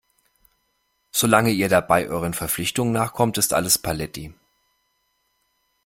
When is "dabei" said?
1.69-2.07